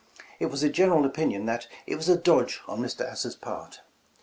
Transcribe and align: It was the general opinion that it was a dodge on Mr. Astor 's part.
It 0.39 0.47
was 0.47 0.61
the 0.61 0.69
general 0.69 1.05
opinion 1.05 1.45
that 1.45 1.67
it 1.85 1.95
was 1.95 2.09
a 2.09 2.17
dodge 2.17 2.61
on 2.67 2.79
Mr. 2.81 3.01
Astor 3.07 3.29
's 3.29 3.35
part. 3.35 3.81